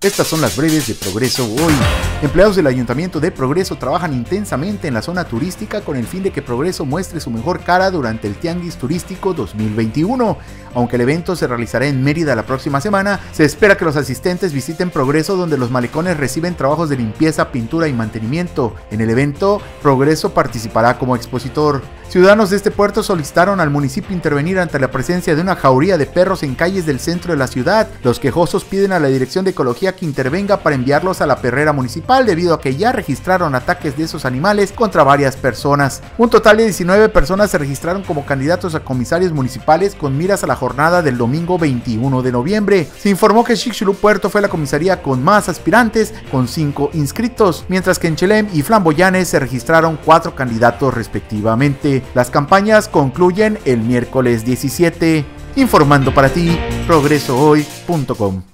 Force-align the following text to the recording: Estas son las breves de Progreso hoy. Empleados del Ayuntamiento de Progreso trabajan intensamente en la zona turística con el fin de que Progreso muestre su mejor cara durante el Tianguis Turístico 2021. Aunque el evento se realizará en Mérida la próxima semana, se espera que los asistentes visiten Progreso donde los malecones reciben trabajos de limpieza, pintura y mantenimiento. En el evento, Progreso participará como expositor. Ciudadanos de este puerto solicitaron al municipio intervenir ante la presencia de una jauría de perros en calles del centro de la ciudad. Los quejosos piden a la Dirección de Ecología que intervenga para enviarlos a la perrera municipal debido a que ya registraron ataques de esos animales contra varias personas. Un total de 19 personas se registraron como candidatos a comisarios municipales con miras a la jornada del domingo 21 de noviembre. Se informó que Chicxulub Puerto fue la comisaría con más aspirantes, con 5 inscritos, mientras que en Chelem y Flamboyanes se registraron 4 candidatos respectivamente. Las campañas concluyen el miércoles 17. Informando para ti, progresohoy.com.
Estas 0.00 0.28
son 0.28 0.40
las 0.40 0.56
breves 0.56 0.86
de 0.86 0.94
Progreso 0.94 1.44
hoy. 1.44 1.74
Empleados 2.22 2.54
del 2.54 2.68
Ayuntamiento 2.68 3.18
de 3.18 3.32
Progreso 3.32 3.74
trabajan 3.74 4.14
intensamente 4.14 4.86
en 4.86 4.94
la 4.94 5.02
zona 5.02 5.24
turística 5.24 5.80
con 5.80 5.96
el 5.96 6.06
fin 6.06 6.22
de 6.22 6.30
que 6.30 6.40
Progreso 6.40 6.84
muestre 6.84 7.18
su 7.18 7.30
mejor 7.30 7.64
cara 7.64 7.90
durante 7.90 8.28
el 8.28 8.36
Tianguis 8.36 8.76
Turístico 8.76 9.34
2021. 9.34 10.38
Aunque 10.74 10.94
el 10.94 11.02
evento 11.02 11.34
se 11.34 11.48
realizará 11.48 11.88
en 11.88 12.04
Mérida 12.04 12.36
la 12.36 12.46
próxima 12.46 12.80
semana, 12.80 13.18
se 13.32 13.44
espera 13.44 13.76
que 13.76 13.84
los 13.84 13.96
asistentes 13.96 14.52
visiten 14.52 14.90
Progreso 14.90 15.36
donde 15.36 15.58
los 15.58 15.72
malecones 15.72 16.16
reciben 16.16 16.54
trabajos 16.54 16.88
de 16.88 16.96
limpieza, 16.96 17.50
pintura 17.50 17.88
y 17.88 17.92
mantenimiento. 17.92 18.76
En 18.92 19.00
el 19.00 19.10
evento, 19.10 19.60
Progreso 19.82 20.32
participará 20.32 20.96
como 20.96 21.16
expositor. 21.16 21.82
Ciudadanos 22.08 22.48
de 22.48 22.56
este 22.56 22.70
puerto 22.70 23.02
solicitaron 23.02 23.60
al 23.60 23.68
municipio 23.68 24.16
intervenir 24.16 24.58
ante 24.58 24.78
la 24.78 24.90
presencia 24.90 25.36
de 25.36 25.42
una 25.42 25.56
jauría 25.56 25.98
de 25.98 26.06
perros 26.06 26.42
en 26.42 26.54
calles 26.54 26.86
del 26.86 27.00
centro 27.00 27.32
de 27.32 27.38
la 27.38 27.46
ciudad. 27.46 27.86
Los 28.02 28.18
quejosos 28.18 28.64
piden 28.64 28.92
a 28.92 28.98
la 28.98 29.08
Dirección 29.08 29.44
de 29.44 29.50
Ecología 29.50 29.94
que 29.94 30.06
intervenga 30.06 30.56
para 30.56 30.74
enviarlos 30.74 31.20
a 31.20 31.26
la 31.26 31.36
perrera 31.42 31.74
municipal 31.74 32.24
debido 32.24 32.54
a 32.54 32.62
que 32.62 32.76
ya 32.76 32.92
registraron 32.92 33.54
ataques 33.54 33.98
de 33.98 34.04
esos 34.04 34.24
animales 34.24 34.72
contra 34.72 35.04
varias 35.04 35.36
personas. 35.36 36.00
Un 36.16 36.30
total 36.30 36.56
de 36.56 36.64
19 36.64 37.10
personas 37.10 37.50
se 37.50 37.58
registraron 37.58 38.02
como 38.02 38.24
candidatos 38.24 38.74
a 38.74 38.80
comisarios 38.80 39.32
municipales 39.32 39.94
con 39.94 40.16
miras 40.16 40.42
a 40.42 40.46
la 40.46 40.56
jornada 40.56 41.02
del 41.02 41.18
domingo 41.18 41.58
21 41.58 42.22
de 42.22 42.32
noviembre. 42.32 42.88
Se 42.98 43.10
informó 43.10 43.44
que 43.44 43.54
Chicxulub 43.54 43.96
Puerto 43.96 44.30
fue 44.30 44.40
la 44.40 44.48
comisaría 44.48 45.02
con 45.02 45.22
más 45.22 45.50
aspirantes, 45.50 46.14
con 46.30 46.48
5 46.48 46.90
inscritos, 46.94 47.66
mientras 47.68 47.98
que 47.98 48.08
en 48.08 48.16
Chelem 48.16 48.48
y 48.54 48.62
Flamboyanes 48.62 49.28
se 49.28 49.38
registraron 49.38 49.98
4 50.02 50.34
candidatos 50.34 50.94
respectivamente. 50.94 51.97
Las 52.14 52.30
campañas 52.30 52.88
concluyen 52.88 53.58
el 53.64 53.80
miércoles 53.80 54.44
17. 54.44 55.24
Informando 55.56 56.14
para 56.14 56.28
ti, 56.28 56.58
progresohoy.com. 56.86 58.48